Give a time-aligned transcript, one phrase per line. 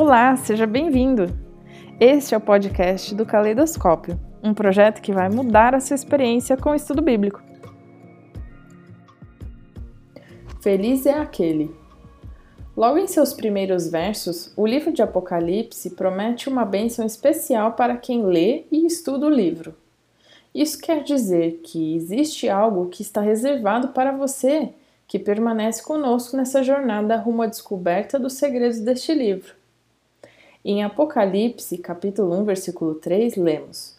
[0.00, 1.26] Olá, seja bem-vindo!
[1.98, 6.70] Este é o podcast do Caleidoscópio, um projeto que vai mudar a sua experiência com
[6.70, 7.42] o estudo bíblico.
[10.60, 11.74] Feliz é aquele.
[12.76, 18.24] Logo em seus primeiros versos, o livro de Apocalipse promete uma bênção especial para quem
[18.24, 19.74] lê e estuda o livro.
[20.54, 24.72] Isso quer dizer que existe algo que está reservado para você
[25.08, 29.58] que permanece conosco nessa jornada rumo à descoberta dos segredos deste livro.
[30.70, 33.96] Em Apocalipse, capítulo 1, versículo 3, lemos: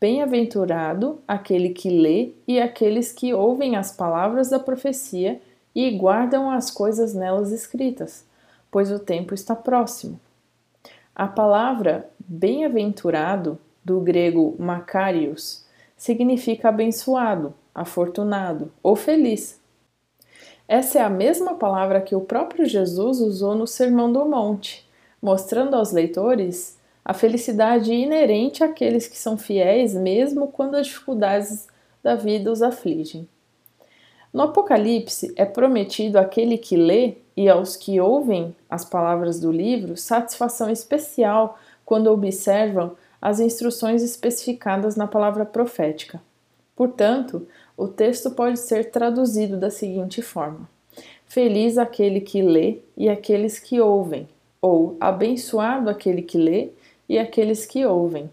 [0.00, 5.38] Bem-aventurado aquele que lê e aqueles que ouvem as palavras da profecia
[5.74, 8.24] e guardam as coisas nelas escritas,
[8.70, 10.18] pois o tempo está próximo.
[11.14, 19.60] A palavra bem-aventurado, do grego makarios, significa abençoado, afortunado ou feliz.
[20.66, 24.87] Essa é a mesma palavra que o próprio Jesus usou no Sermão do Monte,
[25.20, 31.66] mostrando aos leitores a felicidade inerente àqueles que são fiéis, mesmo quando as dificuldades
[32.02, 33.28] da vida os afligem.
[34.32, 39.96] No Apocalipse é prometido àquele que lê e aos que ouvem as palavras do livro
[39.96, 46.20] satisfação especial quando observam as instruções especificadas na palavra profética.
[46.76, 50.68] Portanto, o texto pode ser traduzido da seguinte forma:
[51.26, 54.28] Feliz aquele que lê e aqueles que ouvem,
[54.60, 56.70] ou abençoado aquele que lê
[57.08, 58.30] e aqueles que ouvem.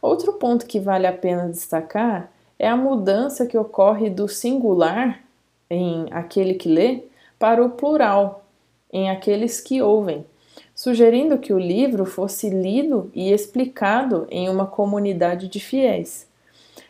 [0.00, 5.22] Outro ponto que vale a pena destacar é a mudança que ocorre do singular,
[5.70, 7.04] em aquele que lê,
[7.38, 8.44] para o plural,
[8.92, 10.24] em aqueles que ouvem
[10.74, 16.26] sugerindo que o livro fosse lido e explicado em uma comunidade de fiéis.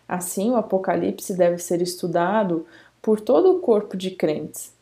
[0.08, 2.66] Assim, o Apocalipse deve ser estudado
[3.02, 4.72] por todo o corpo de crentes.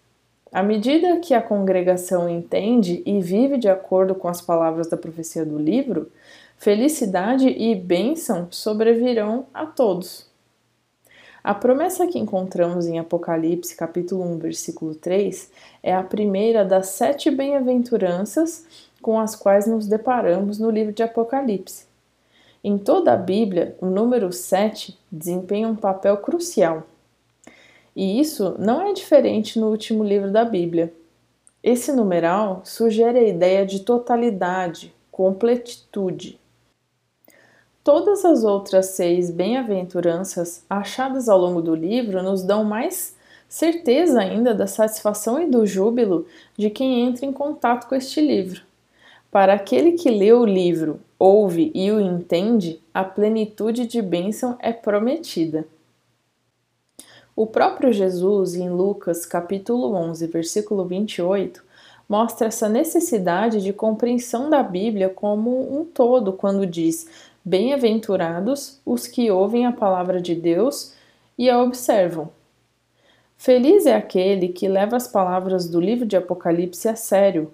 [0.53, 5.47] À medida que a congregação entende e vive de acordo com as palavras da profecia
[5.47, 6.12] do livro,
[6.58, 10.30] felicidade e bênção sobrevirão a todos.
[11.42, 15.51] A promessa que encontramos em Apocalipse, capítulo 1, versículo 3,
[15.83, 18.67] é a primeira das sete bem-aventuranças
[19.01, 21.86] com as quais nos deparamos no livro de Apocalipse.
[22.63, 26.84] Em toda a Bíblia, o número 7 desempenha um papel crucial.
[27.95, 30.92] E isso não é diferente no último livro da Bíblia.
[31.63, 36.41] Esse numeral sugere a ideia de totalidade, completitude.
[37.85, 43.17] Todas as outras seis bem-aventuranças achadas ao longo do livro nos dão mais
[43.48, 46.27] certeza ainda da satisfação e do júbilo
[46.57, 48.63] de quem entra em contato com este livro.
[49.31, 54.73] Para aquele que lê o livro, ouve e o entende, a plenitude de bênção é
[54.73, 55.67] prometida.
[57.35, 61.65] O próprio Jesus, em Lucas capítulo 11, versículo 28,
[62.07, 67.09] mostra essa necessidade de compreensão da Bíblia como um todo quando diz:
[67.43, 70.93] Bem-aventurados os que ouvem a palavra de Deus
[71.39, 72.29] e a observam.
[73.39, 77.51] Feliz é aquele que leva as palavras do livro de Apocalipse a sério,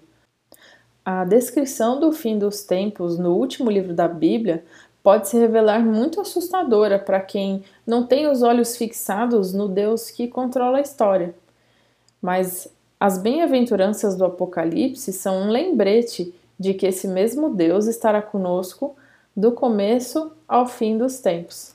[1.05, 4.65] a descrição do fim dos tempos no último livro da Bíblia
[5.09, 10.29] pode se revelar muito assustadora para quem não tem os olhos fixados no Deus que
[10.29, 11.35] controla a história.
[12.21, 12.69] Mas
[13.01, 18.97] as bem-aventuranças do Apocalipse são um lembrete de que esse mesmo Deus estará conosco
[19.35, 21.75] do começo ao fim dos tempos.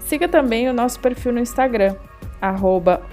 [0.00, 1.94] Siga também o nosso perfil no Instagram,
[2.40, 3.06] arroba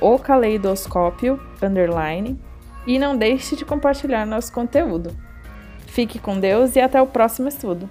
[2.87, 5.15] e não deixe de compartilhar nosso conteúdo.
[5.85, 7.87] Fique com Deus e até o próximo estudo!